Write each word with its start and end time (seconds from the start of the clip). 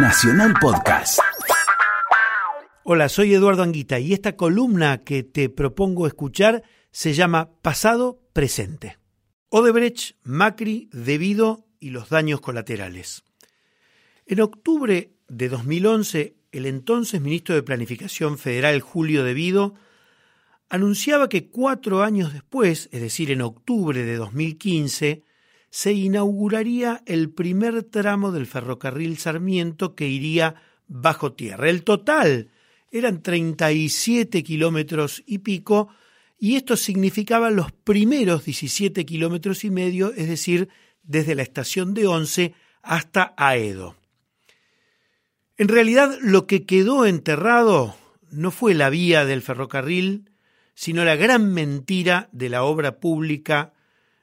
Nacional 0.00 0.54
Podcast. 0.60 1.18
Hola, 2.84 3.08
soy 3.08 3.34
Eduardo 3.34 3.64
Anguita 3.64 3.98
y 3.98 4.12
esta 4.12 4.36
columna 4.36 5.02
que 5.02 5.24
te 5.24 5.48
propongo 5.48 6.06
escuchar 6.06 6.62
se 6.92 7.14
llama 7.14 7.50
Pasado 7.62 8.20
Presente. 8.32 8.98
Odebrecht, 9.48 10.16
Macri, 10.22 10.88
Debido 10.92 11.66
y 11.80 11.90
los 11.90 12.10
daños 12.10 12.40
colaterales. 12.40 13.24
En 14.24 14.40
octubre 14.40 15.14
de 15.26 15.48
2011, 15.48 16.36
el 16.52 16.66
entonces 16.66 17.20
ministro 17.20 17.56
de 17.56 17.64
Planificación 17.64 18.38
Federal, 18.38 18.80
Julio 18.80 19.24
Debido, 19.24 19.74
anunciaba 20.68 21.28
que 21.28 21.48
cuatro 21.48 22.04
años 22.04 22.32
después, 22.32 22.88
es 22.92 23.00
decir, 23.00 23.32
en 23.32 23.42
octubre 23.42 24.04
de 24.04 24.14
2015, 24.14 25.24
se 25.70 25.92
inauguraría 25.92 27.02
el 27.06 27.30
primer 27.30 27.82
tramo 27.82 28.32
del 28.32 28.46
ferrocarril 28.46 29.18
Sarmiento 29.18 29.94
que 29.94 30.08
iría 30.08 30.54
bajo 30.86 31.32
tierra. 31.32 31.68
El 31.68 31.84
total 31.84 32.50
eran 32.90 33.22
37 33.22 34.42
kilómetros 34.42 35.22
y 35.26 35.38
pico, 35.38 35.88
y 36.38 36.56
esto 36.56 36.76
significaba 36.76 37.50
los 37.50 37.72
primeros 37.72 38.44
17 38.44 39.04
kilómetros 39.04 39.64
y 39.64 39.70
medio, 39.70 40.12
es 40.14 40.28
decir, 40.28 40.68
desde 41.02 41.34
la 41.34 41.42
estación 41.42 41.94
de 41.94 42.06
Once 42.06 42.54
hasta 42.82 43.34
Aedo. 43.36 43.96
En 45.56 45.68
realidad, 45.68 46.16
lo 46.22 46.46
que 46.46 46.64
quedó 46.64 47.04
enterrado 47.04 47.96
no 48.30 48.50
fue 48.50 48.74
la 48.74 48.90
vía 48.90 49.24
del 49.24 49.42
ferrocarril, 49.42 50.30
sino 50.74 51.04
la 51.04 51.16
gran 51.16 51.52
mentira 51.52 52.28
de 52.32 52.48
la 52.48 52.62
obra 52.62 53.00
pública 53.00 53.74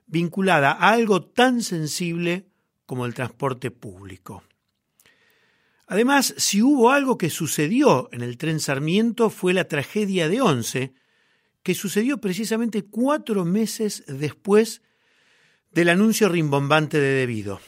vinculada 0.07 0.71
a 0.71 0.89
algo 0.89 1.23
tan 1.23 1.61
sensible 1.61 2.47
como 2.85 3.05
el 3.05 3.13
transporte 3.13 3.71
público. 3.71 4.43
Además, 5.87 6.33
si 6.37 6.61
hubo 6.61 6.91
algo 6.91 7.17
que 7.17 7.29
sucedió 7.29 8.09
en 8.11 8.21
el 8.21 8.37
tren 8.37 8.59
Sarmiento 8.59 9.29
fue 9.29 9.53
la 9.53 9.67
tragedia 9.67 10.27
de 10.27 10.41
Once, 10.41 10.93
que 11.61 11.75
sucedió 11.75 12.19
precisamente 12.19 12.83
cuatro 12.83 13.45
meses 13.45 14.03
después 14.07 14.81
del 15.71 15.89
anuncio 15.89 16.29
rimbombante 16.29 16.99
de 16.99 17.13
debido. 17.13 17.59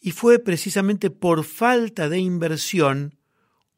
Y 0.00 0.10
fue 0.10 0.38
precisamente 0.38 1.10
por 1.10 1.44
falta 1.44 2.08
de 2.08 2.18
inversión 2.18 3.18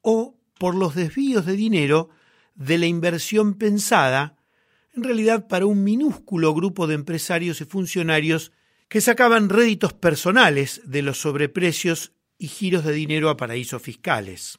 o 0.00 0.38
por 0.59 0.75
los 0.75 0.94
desvíos 0.94 1.44
de 1.47 1.56
dinero 1.56 2.11
de 2.55 2.78
la 2.78 2.86
inversión 2.86 3.55
pensada 3.55 4.36
en 4.97 5.02
realidad 5.02 5.47
para 5.47 5.66
un 5.66 5.84
minúsculo 5.84 6.55
grupo 6.55 6.86
de 6.86 6.94
empresarios 6.94 7.61
y 7.61 7.64
funcionarios 7.64 8.52
que 8.89 9.00
sacaban 9.00 9.48
réditos 9.48 9.92
personales 9.92 10.80
de 10.84 11.03
los 11.03 11.20
sobreprecios 11.20 12.12
y 12.38 12.48
giros 12.48 12.84
de 12.84 12.92
dinero 12.92 13.28
a 13.28 13.36
paraísos 13.36 13.83
fiscales. 13.83 14.58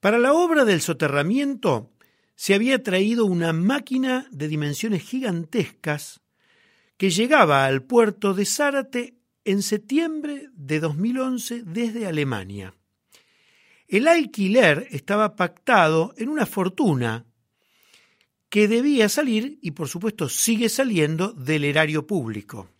Para 0.00 0.18
la 0.18 0.32
obra 0.32 0.64
del 0.64 0.80
soterramiento 0.80 1.92
se 2.34 2.54
había 2.54 2.82
traído 2.82 3.26
una 3.26 3.52
máquina 3.52 4.28
de 4.30 4.48
dimensiones 4.48 5.02
gigantescas 5.02 6.20
que 6.96 7.10
llegaba 7.10 7.64
al 7.64 7.82
puerto 7.82 8.34
de 8.34 8.44
Zárate 8.44 9.14
en 9.44 9.62
septiembre 9.62 10.48
de 10.52 10.80
2011 10.80 11.62
desde 11.64 12.06
Alemania. 12.06 12.74
El 13.86 14.06
alquiler 14.06 14.86
estaba 14.90 15.36
pactado 15.36 16.12
en 16.16 16.28
una 16.28 16.44
fortuna 16.44 17.24
que 18.48 18.68
debía 18.68 19.08
salir 19.08 19.58
y 19.62 19.72
por 19.72 19.88
supuesto 19.88 20.28
sigue 20.28 20.68
saliendo 20.68 21.32
del 21.32 21.64
erario 21.64 22.06
público. 22.06 22.70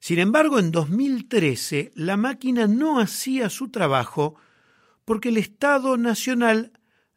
Sin 0.00 0.18
embargo, 0.18 0.58
en 0.58 0.70
2013 0.70 1.92
la 1.94 2.16
máquina 2.16 2.66
no 2.66 3.00
hacía 3.00 3.50
su 3.50 3.70
trabajo 3.70 4.36
porque 5.04 5.30
el 5.30 5.36
Estado 5.38 5.96
Nacional 5.96 6.72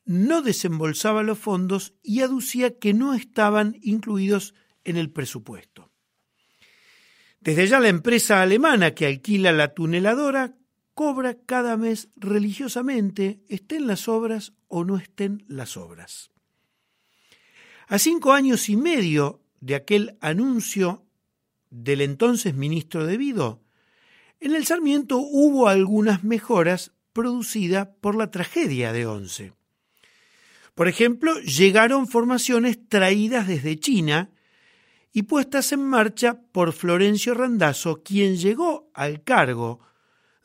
no 0.05 0.41
desembolsaba 0.41 1.23
los 1.23 1.37
fondos 1.37 1.93
y 2.03 2.21
aducía 2.21 2.79
que 2.79 2.93
no 2.93 3.13
estaban 3.13 3.77
incluidos 3.81 4.55
en 4.83 4.97
el 4.97 5.11
presupuesto. 5.11 5.91
Desde 7.39 7.67
ya 7.67 7.79
la 7.79 7.89
empresa 7.89 8.41
alemana 8.41 8.93
que 8.93 9.05
alquila 9.05 9.51
la 9.51 9.73
tuneladora 9.73 10.55
cobra 10.93 11.37
cada 11.45 11.77
mes 11.77 12.09
religiosamente, 12.15 13.41
estén 13.47 13.87
las 13.87 14.07
obras 14.07 14.53
o 14.67 14.83
no 14.83 14.97
estén 14.97 15.43
las 15.47 15.77
obras. 15.77 16.30
A 17.91 17.99
cinco 17.99 18.31
años 18.31 18.69
y 18.69 18.77
medio 18.77 19.41
de 19.59 19.75
aquel 19.75 20.17
anuncio 20.21 21.03
del 21.69 21.99
entonces 21.99 22.55
ministro 22.55 23.05
de 23.05 23.17
Vido, 23.17 23.65
en 24.39 24.55
el 24.55 24.65
Sarmiento 24.65 25.17
hubo 25.17 25.67
algunas 25.67 26.23
mejoras 26.23 26.93
producidas 27.11 27.89
por 27.99 28.15
la 28.15 28.31
tragedia 28.31 28.93
de 28.93 29.05
Once. 29.05 29.51
Por 30.73 30.87
ejemplo, 30.87 31.37
llegaron 31.41 32.07
formaciones 32.07 32.79
traídas 32.87 33.45
desde 33.45 33.77
China 33.77 34.29
y 35.11 35.23
puestas 35.23 35.73
en 35.73 35.83
marcha 35.83 36.39
por 36.53 36.71
Florencio 36.71 37.33
Randazzo, 37.33 38.03
quien 38.03 38.37
llegó 38.37 38.89
al 38.93 39.21
cargo 39.21 39.81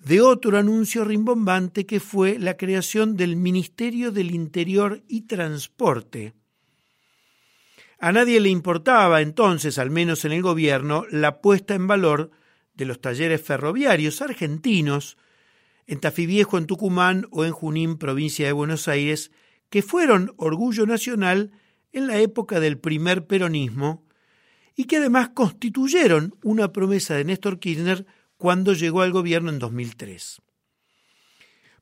de 0.00 0.20
otro 0.20 0.58
anuncio 0.58 1.04
rimbombante 1.04 1.86
que 1.86 2.00
fue 2.00 2.40
la 2.40 2.56
creación 2.56 3.16
del 3.16 3.36
Ministerio 3.36 4.10
del 4.10 4.32
Interior 4.32 5.04
y 5.06 5.28
Transporte, 5.28 6.34
a 7.98 8.12
nadie 8.12 8.40
le 8.40 8.50
importaba 8.50 9.22
entonces, 9.22 9.78
al 9.78 9.90
menos 9.90 10.24
en 10.24 10.32
el 10.32 10.42
gobierno, 10.42 11.04
la 11.10 11.40
puesta 11.40 11.74
en 11.74 11.86
valor 11.86 12.30
de 12.74 12.84
los 12.84 13.00
talleres 13.00 13.40
ferroviarios 13.40 14.20
argentinos 14.20 15.16
en 15.86 16.00
Tafiviejo, 16.00 16.58
en 16.58 16.66
Tucumán 16.66 17.26
o 17.30 17.44
en 17.44 17.52
Junín, 17.52 17.96
provincia 17.96 18.46
de 18.46 18.52
Buenos 18.52 18.88
Aires, 18.88 19.30
que 19.70 19.82
fueron 19.82 20.34
orgullo 20.36 20.84
nacional 20.84 21.52
en 21.92 22.06
la 22.06 22.18
época 22.18 22.60
del 22.60 22.78
primer 22.78 23.26
peronismo 23.26 24.04
y 24.74 24.84
que 24.84 24.98
además 24.98 25.30
constituyeron 25.30 26.36
una 26.42 26.72
promesa 26.72 27.14
de 27.14 27.24
Néstor 27.24 27.58
Kirchner 27.58 28.04
cuando 28.36 28.74
llegó 28.74 29.00
al 29.00 29.12
gobierno 29.12 29.50
en 29.50 29.58
2003. 29.58 30.42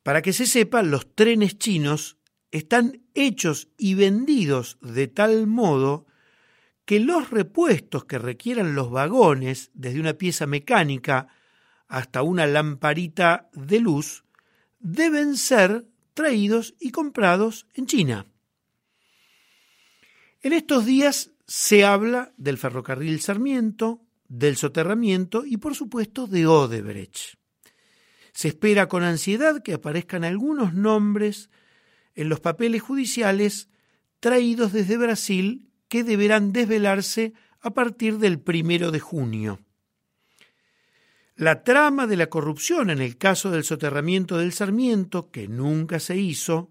Para 0.04 0.22
que 0.22 0.32
se 0.32 0.46
sepa, 0.46 0.82
los 0.82 1.14
trenes 1.14 1.58
chinos 1.58 2.18
están 2.54 3.02
hechos 3.14 3.66
y 3.76 3.94
vendidos 3.94 4.78
de 4.80 5.08
tal 5.08 5.48
modo 5.48 6.06
que 6.84 7.00
los 7.00 7.30
repuestos 7.30 8.04
que 8.04 8.16
requieran 8.16 8.76
los 8.76 8.92
vagones, 8.92 9.72
desde 9.74 9.98
una 9.98 10.14
pieza 10.14 10.46
mecánica 10.46 11.26
hasta 11.88 12.22
una 12.22 12.46
lamparita 12.46 13.50
de 13.54 13.80
luz, 13.80 14.22
deben 14.78 15.36
ser 15.36 15.88
traídos 16.14 16.76
y 16.78 16.92
comprados 16.92 17.66
en 17.74 17.86
China. 17.86 18.26
En 20.40 20.52
estos 20.52 20.86
días 20.86 21.32
se 21.48 21.84
habla 21.84 22.34
del 22.36 22.56
ferrocarril 22.56 23.20
Sarmiento, 23.20 24.00
del 24.28 24.56
soterramiento 24.56 25.44
y 25.44 25.56
por 25.56 25.74
supuesto 25.74 26.28
de 26.28 26.46
Odebrecht. 26.46 27.36
Se 28.32 28.46
espera 28.46 28.86
con 28.88 29.02
ansiedad 29.02 29.60
que 29.60 29.74
aparezcan 29.74 30.22
algunos 30.22 30.72
nombres 30.72 31.50
en 32.14 32.28
los 32.28 32.40
papeles 32.40 32.82
judiciales 32.82 33.68
traídos 34.20 34.72
desde 34.72 34.96
Brasil 34.96 35.68
que 35.88 36.04
deberán 36.04 36.52
desvelarse 36.52 37.34
a 37.60 37.74
partir 37.74 38.18
del 38.18 38.40
primero 38.40 38.90
de 38.90 39.00
junio. 39.00 39.60
La 41.36 41.64
trama 41.64 42.06
de 42.06 42.16
la 42.16 42.28
corrupción 42.28 42.90
en 42.90 43.00
el 43.00 43.18
caso 43.18 43.50
del 43.50 43.64
soterramiento 43.64 44.38
del 44.38 44.52
Sarmiento, 44.52 45.30
que 45.30 45.48
nunca 45.48 45.98
se 45.98 46.16
hizo, 46.16 46.70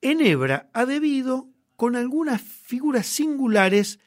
enhebra 0.00 0.68
ha 0.72 0.84
debido 0.84 1.48
con 1.76 1.94
algunas 1.94 2.42
figuras 2.42 3.06
singulares 3.06 4.00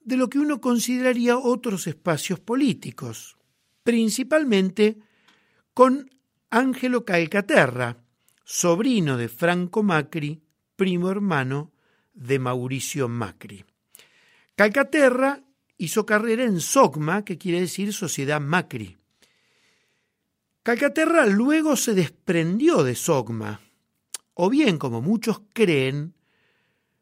de 0.00 0.16
lo 0.16 0.28
que 0.28 0.38
uno 0.38 0.60
consideraría 0.60 1.38
otros 1.38 1.86
espacios 1.86 2.40
políticos, 2.40 3.36
principalmente 3.82 4.98
con 5.72 6.10
Ángelo 6.50 7.04
Calcaterra, 7.04 7.98
sobrino 8.52 9.16
de 9.16 9.28
Franco 9.28 9.84
Macri, 9.84 10.42
primo 10.74 11.08
hermano 11.08 11.70
de 12.12 12.40
Mauricio 12.40 13.08
Macri. 13.08 13.64
Calcaterra 14.56 15.40
hizo 15.76 16.04
carrera 16.04 16.42
en 16.42 16.60
SOCMA, 16.60 17.24
que 17.24 17.38
quiere 17.38 17.60
decir 17.60 17.92
Sociedad 17.92 18.40
Macri. 18.40 18.98
Calcaterra 20.64 21.26
luego 21.26 21.76
se 21.76 21.94
desprendió 21.94 22.82
de 22.82 22.96
SOCMA, 22.96 23.60
o 24.34 24.50
bien, 24.50 24.78
como 24.78 25.00
muchos 25.00 25.42
creen, 25.52 26.14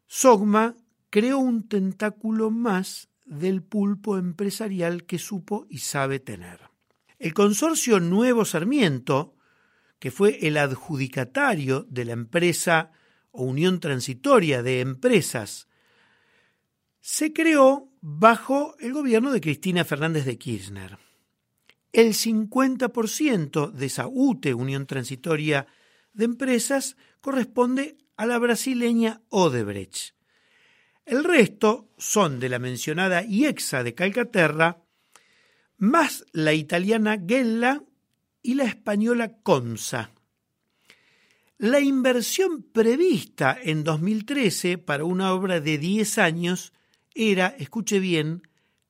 SOCMA 0.06 0.76
creó 1.08 1.38
un 1.38 1.66
tentáculo 1.66 2.50
más 2.50 3.08
del 3.24 3.62
pulpo 3.62 4.18
empresarial 4.18 5.06
que 5.06 5.18
supo 5.18 5.66
y 5.70 5.78
sabe 5.78 6.20
tener. 6.20 6.60
El 7.18 7.32
consorcio 7.32 8.00
Nuevo 8.00 8.44
Sarmiento 8.44 9.37
que 9.98 10.10
fue 10.10 10.46
el 10.46 10.56
adjudicatario 10.56 11.86
de 11.88 12.04
la 12.04 12.12
empresa 12.12 12.92
o 13.30 13.44
unión 13.44 13.80
transitoria 13.80 14.62
de 14.62 14.80
empresas, 14.80 15.68
se 17.00 17.32
creó 17.32 17.92
bajo 18.00 18.76
el 18.80 18.92
gobierno 18.92 19.32
de 19.32 19.40
Cristina 19.40 19.84
Fernández 19.84 20.24
de 20.24 20.38
Kirchner. 20.38 20.98
el 21.92 22.12
50% 22.12 23.72
de 23.72 23.86
esa 23.86 24.06
UTE, 24.06 24.52
Unión 24.52 24.86
Transitoria 24.86 25.66
de 26.12 26.26
Empresas, 26.26 26.96
corresponde 27.20 27.96
a 28.16 28.26
la 28.26 28.38
brasileña 28.38 29.22
Odebrecht. 29.30 30.14
El 31.06 31.24
resto 31.24 31.90
son 31.96 32.40
de 32.40 32.50
la 32.50 32.58
mencionada 32.58 33.24
IEXA 33.24 33.82
de 33.82 33.94
Calcaterra, 33.94 34.84
más 35.78 36.26
la 36.32 36.52
italiana 36.52 37.18
Gella 37.26 37.82
y 38.42 38.54
la 38.54 38.64
española 38.64 39.38
Consa. 39.42 40.12
La 41.58 41.80
inversión 41.80 42.62
prevista 42.62 43.58
en 43.60 43.82
2013 43.82 44.78
para 44.78 45.04
una 45.04 45.32
obra 45.32 45.60
de 45.60 45.78
10 45.78 46.18
años 46.18 46.72
era, 47.14 47.48
escuche 47.48 47.98
bien, 47.98 48.42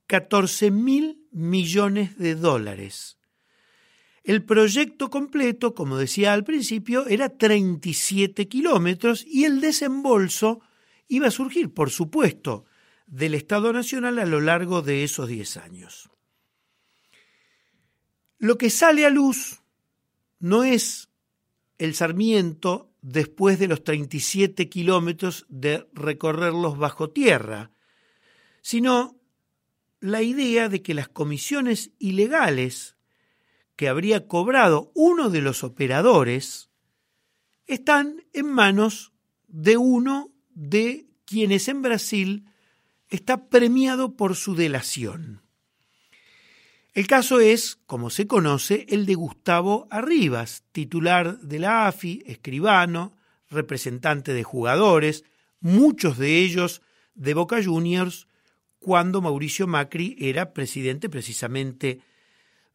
14 0.06 0.70
mil 0.70 1.26
millones 1.30 2.18
de 2.18 2.34
dólares. 2.34 3.18
El 4.22 4.44
proyecto 4.44 5.08
completo, 5.08 5.74
como 5.74 5.96
decía 5.96 6.34
al 6.34 6.44
principio, 6.44 7.06
era 7.06 7.30
37 7.30 8.48
kilómetros 8.48 9.24
y 9.26 9.44
el 9.44 9.62
desembolso 9.62 10.60
iba 11.08 11.28
a 11.28 11.30
surgir, 11.30 11.72
por 11.72 11.88
supuesto, 11.88 12.66
del 13.06 13.34
Estado 13.34 13.72
Nacional 13.72 14.18
a 14.18 14.26
lo 14.26 14.42
largo 14.42 14.82
de 14.82 15.04
esos 15.04 15.28
10 15.28 15.56
años. 15.56 16.10
Lo 18.38 18.56
que 18.56 18.70
sale 18.70 19.04
a 19.04 19.10
luz 19.10 19.62
no 20.38 20.64
es 20.64 21.08
el 21.78 21.94
Sarmiento 21.94 22.92
después 23.02 23.58
de 23.58 23.68
los 23.68 23.84
37 23.84 24.68
kilómetros 24.68 25.46
de 25.48 25.88
recorrerlos 25.92 26.78
bajo 26.78 27.10
tierra, 27.10 27.70
sino 28.62 29.16
la 30.00 30.22
idea 30.22 30.68
de 30.68 30.82
que 30.82 30.94
las 30.94 31.08
comisiones 31.08 31.90
ilegales 31.98 32.96
que 33.76 33.88
habría 33.88 34.26
cobrado 34.26 34.90
uno 34.94 35.30
de 35.30 35.40
los 35.40 35.64
operadores 35.64 36.70
están 37.66 38.24
en 38.32 38.46
manos 38.46 39.12
de 39.46 39.76
uno 39.76 40.30
de 40.50 41.06
quienes 41.24 41.68
en 41.68 41.82
Brasil 41.82 42.46
está 43.08 43.48
premiado 43.48 44.16
por 44.16 44.36
su 44.36 44.54
delación. 44.54 45.47
El 46.94 47.06
caso 47.06 47.40
es, 47.40 47.78
como 47.86 48.10
se 48.10 48.26
conoce, 48.26 48.86
el 48.88 49.06
de 49.06 49.14
Gustavo 49.14 49.86
Arribas, 49.90 50.64
titular 50.72 51.38
de 51.40 51.58
la 51.58 51.86
AFI, 51.86 52.22
escribano, 52.26 53.16
representante 53.50 54.32
de 54.32 54.42
jugadores, 54.42 55.24
muchos 55.60 56.18
de 56.18 56.38
ellos 56.38 56.82
de 57.14 57.34
Boca 57.34 57.62
Juniors, 57.62 58.26
cuando 58.78 59.20
Mauricio 59.20 59.66
Macri 59.66 60.16
era 60.18 60.52
presidente 60.52 61.08
precisamente 61.08 62.00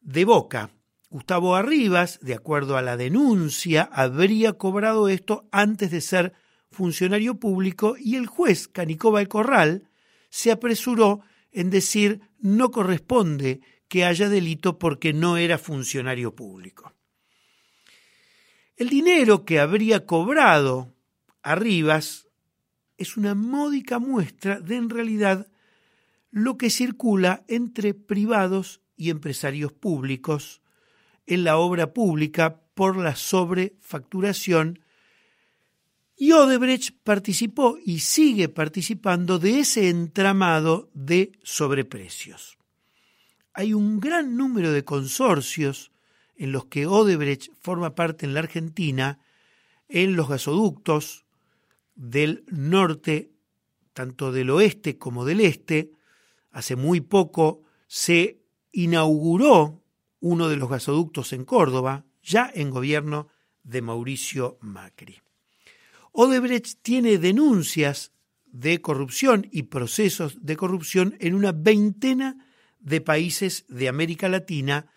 de 0.00 0.24
Boca. 0.24 0.70
Gustavo 1.10 1.54
Arribas, 1.54 2.18
de 2.22 2.34
acuerdo 2.34 2.76
a 2.76 2.82
la 2.82 2.96
denuncia, 2.96 3.88
habría 3.92 4.54
cobrado 4.54 5.08
esto 5.08 5.46
antes 5.50 5.90
de 5.90 6.00
ser 6.00 6.32
funcionario 6.70 7.36
público 7.36 7.96
y 7.98 8.16
el 8.16 8.26
juez 8.26 8.68
Canicoba 8.68 9.20
el 9.20 9.28
Corral 9.28 9.88
se 10.28 10.50
apresuró 10.50 11.20
en 11.52 11.70
decir 11.70 12.20
no 12.40 12.70
corresponde 12.70 13.60
que 13.88 14.04
haya 14.04 14.28
delito 14.28 14.78
porque 14.78 15.12
no 15.12 15.36
era 15.36 15.58
funcionario 15.58 16.34
público. 16.34 16.92
El 18.76 18.88
dinero 18.88 19.44
que 19.44 19.60
habría 19.60 20.04
cobrado 20.04 20.92
Arribas 21.42 22.28
es 22.96 23.16
una 23.16 23.34
módica 23.34 23.98
muestra 23.98 24.60
de 24.60 24.76
en 24.76 24.90
realidad 24.90 25.48
lo 26.30 26.56
que 26.56 26.70
circula 26.70 27.44
entre 27.48 27.94
privados 27.94 28.80
y 28.96 29.10
empresarios 29.10 29.72
públicos 29.72 30.62
en 31.26 31.44
la 31.44 31.56
obra 31.56 31.92
pública 31.92 32.62
por 32.74 32.96
la 32.96 33.14
sobrefacturación 33.14 34.80
y 36.16 36.32
Odebrecht 36.32 36.96
participó 37.02 37.76
y 37.84 38.00
sigue 38.00 38.48
participando 38.48 39.38
de 39.38 39.60
ese 39.60 39.88
entramado 39.88 40.90
de 40.94 41.32
sobreprecios 41.42 42.58
hay 43.54 43.72
un 43.72 44.00
gran 44.00 44.36
número 44.36 44.72
de 44.72 44.84
consorcios 44.84 45.92
en 46.36 46.50
los 46.50 46.66
que 46.66 46.86
Odebrecht 46.86 47.52
forma 47.60 47.94
parte 47.94 48.26
en 48.26 48.34
la 48.34 48.40
Argentina, 48.40 49.20
en 49.88 50.16
los 50.16 50.28
gasoductos 50.28 51.24
del 51.94 52.44
norte, 52.48 53.30
tanto 53.92 54.32
del 54.32 54.50
oeste 54.50 54.98
como 54.98 55.24
del 55.24 55.40
este. 55.40 55.92
Hace 56.50 56.74
muy 56.74 57.00
poco 57.00 57.62
se 57.86 58.40
inauguró 58.72 59.80
uno 60.18 60.48
de 60.48 60.56
los 60.56 60.68
gasoductos 60.68 61.32
en 61.32 61.44
Córdoba, 61.44 62.04
ya 62.22 62.50
en 62.52 62.70
gobierno 62.70 63.28
de 63.62 63.82
Mauricio 63.82 64.58
Macri. 64.60 65.20
Odebrecht 66.10 66.80
tiene 66.82 67.18
denuncias 67.18 68.12
de 68.46 68.80
corrupción 68.80 69.46
y 69.52 69.64
procesos 69.64 70.38
de 70.44 70.56
corrupción 70.56 71.16
en 71.20 71.34
una 71.34 71.52
veintena 71.52 72.44
de 72.84 73.00
países 73.00 73.64
de 73.68 73.88
América 73.88 74.28
Latina, 74.28 74.92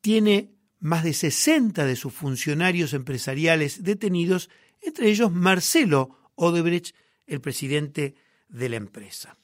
tiene 0.00 0.52
más 0.78 1.02
de 1.02 1.14
60 1.14 1.84
de 1.84 1.96
sus 1.96 2.12
funcionarios 2.12 2.92
empresariales 2.92 3.82
detenidos, 3.82 4.50
entre 4.80 5.08
ellos 5.08 5.32
Marcelo 5.32 6.30
Odebrecht, 6.34 6.94
el 7.26 7.40
presidente 7.40 8.14
de 8.48 8.68
la 8.68 8.76
empresa. 8.76 9.36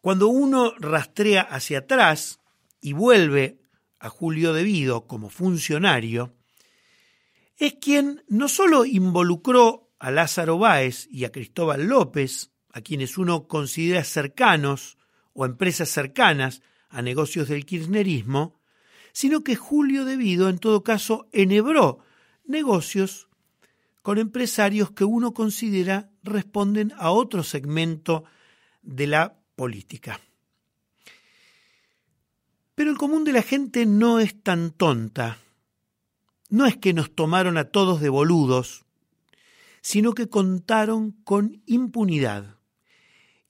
Cuando 0.00 0.28
uno 0.28 0.74
rastrea 0.78 1.40
hacia 1.40 1.78
atrás 1.78 2.40
y 2.80 2.92
vuelve 2.92 3.58
a 3.98 4.10
Julio 4.10 4.52
Devido 4.52 5.06
como 5.06 5.30
funcionario, 5.30 6.34
es 7.56 7.74
quien 7.80 8.22
no 8.28 8.48
solo 8.48 8.84
involucró 8.84 9.92
a 9.98 10.10
Lázaro 10.10 10.58
Báez 10.58 11.08
y 11.10 11.24
a 11.24 11.32
Cristóbal 11.32 11.86
López, 11.86 12.50
a 12.70 12.82
quienes 12.82 13.16
uno 13.16 13.46
considera 13.46 14.04
cercanos 14.04 14.98
o 15.34 15.44
empresas 15.44 15.90
cercanas 15.90 16.62
a 16.88 17.02
negocios 17.02 17.48
del 17.48 17.66
kirchnerismo, 17.66 18.58
sino 19.12 19.44
que 19.44 19.56
Julio 19.56 20.04
Devido, 20.04 20.48
en 20.48 20.58
todo 20.58 20.82
caso, 20.82 21.28
enhebró 21.32 21.98
negocios 22.44 23.28
con 24.02 24.18
empresarios 24.18 24.90
que 24.92 25.04
uno 25.04 25.34
considera 25.34 26.10
responden 26.22 26.92
a 26.96 27.10
otro 27.10 27.42
segmento 27.42 28.24
de 28.82 29.06
la 29.06 29.38
política. 29.56 30.20
Pero 32.74 32.90
el 32.90 32.98
común 32.98 33.24
de 33.24 33.32
la 33.32 33.42
gente 33.42 33.86
no 33.86 34.18
es 34.18 34.42
tan 34.42 34.72
tonta. 34.72 35.38
No 36.50 36.66
es 36.66 36.76
que 36.76 36.92
nos 36.92 37.14
tomaron 37.14 37.56
a 37.56 37.64
todos 37.64 38.00
de 38.00 38.08
boludos, 38.08 38.84
sino 39.80 40.12
que 40.12 40.28
contaron 40.28 41.12
con 41.12 41.62
impunidad 41.66 42.58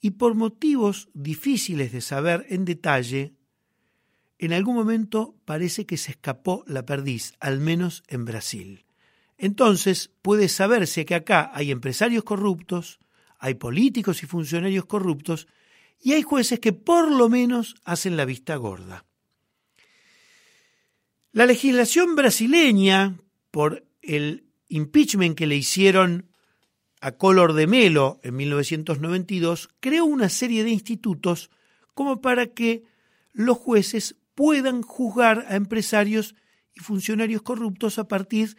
y 0.04 0.10
por 0.10 0.34
motivos 0.34 1.08
difíciles 1.14 1.90
de 1.90 2.02
saber 2.02 2.44
en 2.50 2.66
detalle, 2.66 3.32
en 4.38 4.52
algún 4.52 4.74
momento 4.74 5.34
parece 5.46 5.86
que 5.86 5.96
se 5.96 6.10
escapó 6.10 6.62
la 6.66 6.84
perdiz, 6.84 7.32
al 7.40 7.58
menos 7.58 8.02
en 8.08 8.26
Brasil. 8.26 8.84
Entonces 9.38 10.10
puede 10.20 10.50
saberse 10.50 11.06
que 11.06 11.14
acá 11.14 11.50
hay 11.54 11.70
empresarios 11.70 12.22
corruptos, 12.22 12.98
hay 13.38 13.54
políticos 13.54 14.22
y 14.22 14.26
funcionarios 14.26 14.84
corruptos, 14.84 15.48
y 15.98 16.12
hay 16.12 16.20
jueces 16.20 16.60
que 16.60 16.74
por 16.74 17.10
lo 17.10 17.30
menos 17.30 17.74
hacen 17.82 18.18
la 18.18 18.26
vista 18.26 18.56
gorda. 18.56 19.06
La 21.32 21.46
legislación 21.46 22.14
brasileña, 22.14 23.18
por 23.50 23.86
el 24.02 24.44
impeachment 24.68 25.34
que 25.34 25.46
le 25.46 25.56
hicieron 25.56 26.28
a 27.04 27.12
Color 27.12 27.52
de 27.52 27.66
Melo 27.66 28.18
en 28.22 28.34
1992, 28.34 29.68
creó 29.80 30.06
una 30.06 30.30
serie 30.30 30.64
de 30.64 30.70
institutos 30.70 31.50
como 31.92 32.22
para 32.22 32.46
que 32.46 32.84
los 33.34 33.58
jueces 33.58 34.16
puedan 34.34 34.80
juzgar 34.80 35.44
a 35.50 35.56
empresarios 35.56 36.34
y 36.72 36.80
funcionarios 36.80 37.42
corruptos 37.42 37.98
a 37.98 38.08
partir 38.08 38.56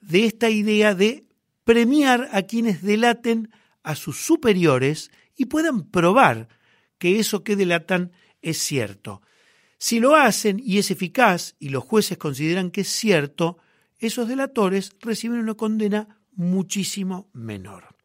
de 0.00 0.26
esta 0.26 0.48
idea 0.48 0.94
de 0.94 1.26
premiar 1.64 2.28
a 2.30 2.42
quienes 2.42 2.82
delaten 2.82 3.50
a 3.82 3.96
sus 3.96 4.24
superiores 4.24 5.10
y 5.34 5.46
puedan 5.46 5.90
probar 5.90 6.48
que 6.98 7.18
eso 7.18 7.42
que 7.42 7.56
delatan 7.56 8.12
es 8.42 8.58
cierto. 8.58 9.22
Si 9.76 9.98
lo 9.98 10.14
hacen 10.14 10.62
y 10.64 10.78
es 10.78 10.92
eficaz 10.92 11.56
y 11.58 11.70
los 11.70 11.82
jueces 11.82 12.16
consideran 12.16 12.70
que 12.70 12.82
es 12.82 12.88
cierto, 12.90 13.58
esos 13.98 14.28
delatores 14.28 14.92
reciben 15.00 15.40
una 15.40 15.54
condena 15.54 16.17
muchísimo 16.38 17.28
menor. 17.34 17.96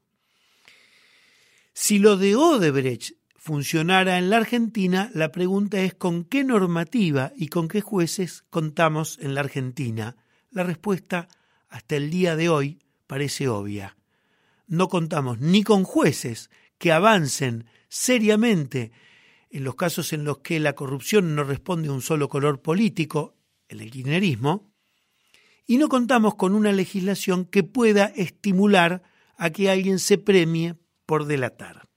Si 1.73 1.99
lo 1.99 2.17
de 2.17 2.35
Odebrecht 2.35 3.13
funcionara 3.37 4.17
en 4.17 4.29
la 4.29 4.37
Argentina, 4.37 5.11
la 5.13 5.31
pregunta 5.31 5.79
es 5.81 5.93
con 5.93 6.23
qué 6.25 6.43
normativa 6.43 7.31
y 7.35 7.47
con 7.47 7.67
qué 7.67 7.81
jueces 7.81 8.43
contamos 8.49 9.19
en 9.21 9.35
la 9.35 9.41
Argentina. 9.41 10.17
La 10.49 10.63
respuesta 10.63 11.27
hasta 11.69 11.95
el 11.95 12.09
día 12.09 12.35
de 12.35 12.49
hoy 12.49 12.79
parece 13.05 13.47
obvia. 13.47 13.97
No 14.65 14.87
contamos 14.87 15.39
ni 15.39 15.63
con 15.63 15.83
jueces 15.83 16.49
que 16.79 16.91
avancen 16.91 17.67
seriamente 17.87 18.91
en 19.51 19.63
los 19.63 19.75
casos 19.75 20.11
en 20.11 20.23
los 20.23 20.39
que 20.39 20.59
la 20.59 20.73
corrupción 20.73 21.35
no 21.35 21.43
responde 21.43 21.89
a 21.89 21.91
un 21.91 22.01
solo 22.01 22.29
color 22.29 22.63
político, 22.63 23.35
el 23.67 23.91
kirchnerismo, 23.91 24.72
y 25.65 25.77
no 25.77 25.89
contamos 25.89 26.35
con 26.35 26.55
una 26.55 26.71
legislación 26.71 27.45
que 27.45 27.63
pueda 27.63 28.05
estimular 28.15 29.03
a 29.37 29.49
que 29.49 29.69
alguien 29.69 29.99
se 29.99 30.17
premie 30.17 30.75
por 31.05 31.25
delatar. 31.25 31.87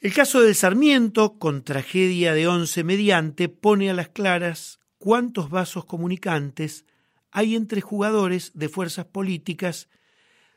El 0.00 0.12
caso 0.12 0.42
del 0.42 0.54
Sarmiento, 0.54 1.38
con 1.38 1.64
tragedia 1.64 2.34
de 2.34 2.46
once 2.46 2.84
mediante, 2.84 3.48
pone 3.48 3.88
a 3.88 3.94
las 3.94 4.10
claras 4.10 4.78
cuántos 4.98 5.48
vasos 5.48 5.86
comunicantes 5.86 6.84
hay 7.30 7.54
entre 7.56 7.80
jugadores 7.80 8.52
de 8.54 8.68
fuerzas 8.68 9.06
políticas 9.06 9.88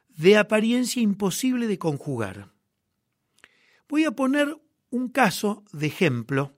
de 0.10 0.38
apariencia 0.38 1.02
imposible 1.02 1.68
de 1.68 1.80
conjugar. 1.80 2.52
Voy 3.88 4.04
a 4.04 4.12
poner 4.12 4.58
un 4.90 5.08
caso 5.10 5.64
de 5.72 5.88
ejemplo, 5.88 6.57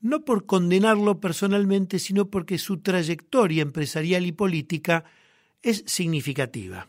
no 0.00 0.24
por 0.24 0.46
condenarlo 0.46 1.20
personalmente, 1.20 1.98
sino 1.98 2.30
porque 2.30 2.58
su 2.58 2.78
trayectoria 2.78 3.62
empresarial 3.62 4.26
y 4.26 4.32
política 4.32 5.04
es 5.62 5.84
significativa. 5.86 6.88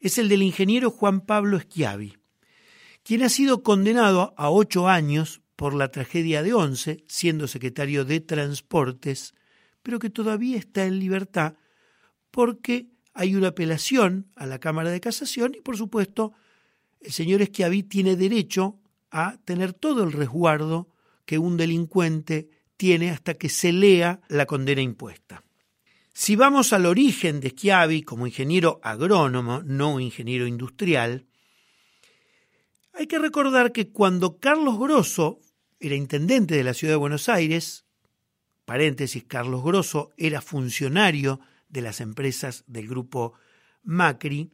Es 0.00 0.18
el 0.18 0.28
del 0.28 0.42
ingeniero 0.42 0.90
Juan 0.90 1.22
Pablo 1.22 1.58
Schiavi, 1.58 2.18
quien 3.02 3.22
ha 3.22 3.28
sido 3.28 3.62
condenado 3.62 4.34
a 4.36 4.50
ocho 4.50 4.88
años 4.88 5.40
por 5.56 5.74
la 5.74 5.88
tragedia 5.88 6.42
de 6.42 6.52
Once, 6.52 7.04
siendo 7.06 7.48
secretario 7.48 8.04
de 8.04 8.20
Transportes, 8.20 9.34
pero 9.82 9.98
que 9.98 10.10
todavía 10.10 10.58
está 10.58 10.84
en 10.84 10.98
libertad 10.98 11.54
porque 12.30 12.88
hay 13.14 13.36
una 13.36 13.48
apelación 13.48 14.26
a 14.34 14.46
la 14.46 14.58
Cámara 14.58 14.90
de 14.90 15.00
Casación 15.00 15.54
y, 15.56 15.60
por 15.60 15.76
supuesto, 15.76 16.32
el 17.00 17.12
señor 17.12 17.44
Schiavi 17.44 17.84
tiene 17.84 18.16
derecho 18.16 18.80
a 19.10 19.38
tener 19.44 19.72
todo 19.72 20.02
el 20.02 20.12
resguardo 20.12 20.88
que 21.24 21.38
un 21.38 21.56
delincuente 21.56 22.48
tiene 22.76 23.10
hasta 23.10 23.34
que 23.34 23.48
se 23.48 23.72
lea 23.72 24.20
la 24.28 24.46
condena 24.46 24.82
impuesta. 24.82 25.44
Si 26.12 26.36
vamos 26.36 26.72
al 26.72 26.86
origen 26.86 27.40
de 27.40 27.50
Schiavi 27.50 28.02
como 28.02 28.26
ingeniero 28.26 28.80
agrónomo, 28.82 29.62
no 29.64 29.98
ingeniero 29.98 30.46
industrial, 30.46 31.26
hay 32.92 33.06
que 33.08 33.18
recordar 33.18 33.72
que 33.72 33.90
cuando 33.90 34.38
Carlos 34.38 34.78
Grosso 34.78 35.40
era 35.80 35.96
intendente 35.96 36.54
de 36.54 36.62
la 36.62 36.74
ciudad 36.74 36.92
de 36.92 36.98
Buenos 36.98 37.28
Aires, 37.28 37.84
paréntesis, 38.64 39.24
Carlos 39.24 39.64
Grosso 39.64 40.12
era 40.16 40.40
funcionario 40.40 41.40
de 41.68 41.82
las 41.82 42.00
empresas 42.00 42.62
del 42.68 42.86
grupo 42.86 43.34
Macri, 43.82 44.52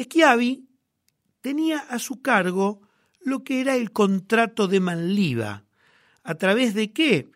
Schiavi 0.00 0.66
tenía 1.42 1.78
a 1.78 1.98
su 1.98 2.22
cargo 2.22 2.80
lo 3.20 3.44
que 3.44 3.60
era 3.60 3.76
el 3.76 3.92
contrato 3.92 4.66
de 4.66 4.80
Manliva. 4.80 5.63
¿A 6.24 6.34
través 6.36 6.74
de 6.74 6.90
qué? 6.92 7.30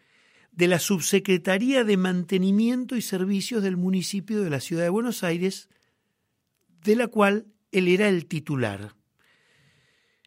De 0.50 0.66
la 0.66 0.78
Subsecretaría 0.78 1.84
de 1.84 1.98
Mantenimiento 1.98 2.96
y 2.96 3.02
Servicios 3.02 3.62
del 3.62 3.76
municipio 3.76 4.42
de 4.42 4.50
la 4.50 4.60
Ciudad 4.60 4.82
de 4.82 4.88
Buenos 4.88 5.22
Aires, 5.22 5.68
de 6.82 6.96
la 6.96 7.08
cual 7.08 7.46
él 7.70 7.86
era 7.88 8.08
el 8.08 8.26
titular. 8.26 8.94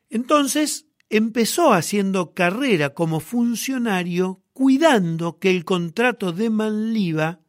Entonces 0.09 0.85
empezó 1.09 1.73
haciendo 1.73 2.33
carrera 2.33 2.93
como 2.93 3.19
funcionario, 3.19 4.43
cuidando 4.53 5.39
que 5.39 5.49
el 5.49 5.65
contrato 5.65 6.31
de 6.31 6.51
Manliva 6.51 7.39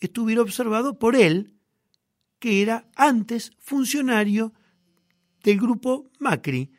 estuviera 0.00 0.42
observado 0.42 0.98
por 0.98 1.14
él, 1.14 1.54
que 2.40 2.60
era 2.60 2.88
antes 2.96 3.52
funcionario 3.58 4.52
del 5.44 5.60
grupo 5.60 6.10
Macri, 6.18 6.72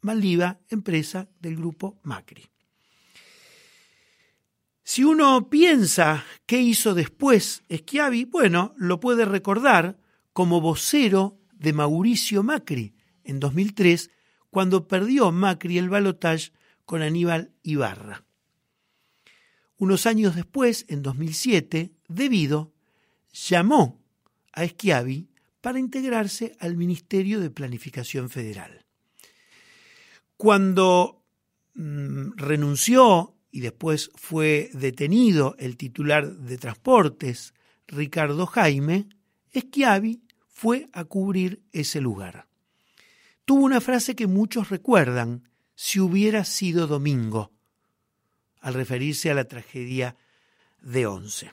Maldiva, 0.00 0.60
empresa 0.68 1.28
del 1.40 1.56
grupo 1.56 1.98
Macri. 2.02 2.50
Si 4.92 5.04
uno 5.04 5.48
piensa 5.48 6.24
qué 6.46 6.60
hizo 6.60 6.94
después 6.94 7.62
Schiavi, 7.72 8.24
bueno, 8.24 8.74
lo 8.76 8.98
puede 8.98 9.24
recordar 9.24 10.00
como 10.32 10.60
vocero 10.60 11.38
de 11.52 11.72
Mauricio 11.72 12.42
Macri 12.42 12.92
en 13.22 13.38
2003, 13.38 14.10
cuando 14.50 14.88
perdió 14.88 15.30
Macri 15.30 15.78
el 15.78 15.90
balotaje 15.90 16.50
con 16.86 17.02
Aníbal 17.02 17.52
Ibarra. 17.62 18.24
Unos 19.76 20.06
años 20.06 20.34
después, 20.34 20.86
en 20.88 21.04
2007, 21.04 21.92
Debido 22.08 22.72
llamó 23.32 24.02
a 24.52 24.66
Schiavi 24.66 25.28
para 25.60 25.78
integrarse 25.78 26.56
al 26.58 26.76
Ministerio 26.76 27.38
de 27.38 27.50
Planificación 27.50 28.28
Federal. 28.28 28.84
Cuando 30.36 31.22
mm, 31.74 32.32
renunció 32.34 33.36
y 33.50 33.60
después 33.60 34.10
fue 34.14 34.70
detenido 34.72 35.56
el 35.58 35.76
titular 35.76 36.30
de 36.36 36.58
Transportes, 36.58 37.54
Ricardo 37.88 38.46
Jaime, 38.46 39.08
Schiavi 39.54 40.22
fue 40.48 40.88
a 40.92 41.04
cubrir 41.04 41.62
ese 41.72 42.00
lugar. 42.00 42.46
Tuvo 43.44 43.64
una 43.64 43.80
frase 43.80 44.14
que 44.14 44.26
muchos 44.26 44.70
recuerdan, 44.70 45.48
si 45.74 45.98
hubiera 45.98 46.44
sido 46.44 46.86
domingo, 46.86 47.50
al 48.60 48.74
referirse 48.74 49.30
a 49.30 49.34
la 49.34 49.44
tragedia 49.44 50.16
de 50.80 51.06
Once. 51.06 51.50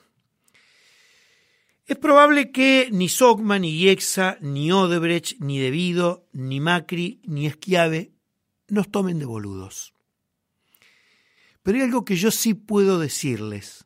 Es 1.86 1.96
probable 1.96 2.52
que 2.52 2.90
ni 2.92 3.08
Sogma, 3.08 3.58
ni 3.58 3.78
Yexa, 3.78 4.36
ni 4.42 4.70
Odebrecht, 4.70 5.40
ni 5.40 5.58
Devido, 5.58 6.28
ni 6.34 6.60
Macri, 6.60 7.22
ni 7.24 7.46
Esquiave 7.46 8.12
nos 8.68 8.90
tomen 8.90 9.18
de 9.18 9.24
boludos. 9.24 9.94
Pero 11.68 11.80
hay 11.80 11.84
algo 11.84 12.06
que 12.06 12.16
yo 12.16 12.30
sí 12.30 12.54
puedo 12.54 12.98
decirles. 12.98 13.84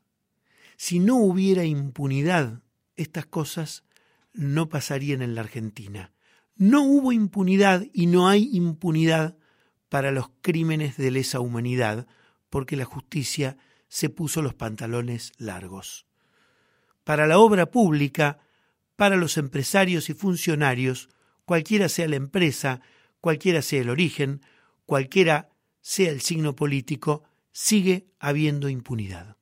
Si 0.76 1.00
no 1.00 1.16
hubiera 1.16 1.64
impunidad, 1.64 2.62
estas 2.94 3.26
cosas 3.26 3.82
no 4.32 4.68
pasarían 4.68 5.20
en 5.20 5.34
la 5.34 5.40
Argentina. 5.40 6.12
No 6.54 6.84
hubo 6.84 7.10
impunidad 7.10 7.84
y 7.92 8.06
no 8.06 8.28
hay 8.28 8.48
impunidad 8.52 9.36
para 9.88 10.12
los 10.12 10.30
crímenes 10.42 10.96
de 10.96 11.10
lesa 11.10 11.40
humanidad, 11.40 12.06
porque 12.50 12.76
la 12.76 12.84
justicia 12.84 13.56
se 13.88 14.08
puso 14.10 14.42
los 14.42 14.54
pantalones 14.54 15.32
largos. 15.36 16.06
Para 17.02 17.26
la 17.26 17.40
obra 17.40 17.66
pública, 17.66 18.38
para 18.94 19.16
los 19.16 19.36
empresarios 19.36 20.08
y 20.08 20.14
funcionarios, 20.14 21.08
cualquiera 21.44 21.88
sea 21.88 22.06
la 22.06 22.14
empresa, 22.14 22.80
cualquiera 23.20 23.60
sea 23.60 23.80
el 23.80 23.90
origen, 23.90 24.40
cualquiera 24.86 25.50
sea 25.80 26.10
el 26.10 26.20
signo 26.20 26.54
político, 26.54 27.24
sigue 27.52 28.12
habiendo 28.18 28.68
impunidad. 28.68 29.36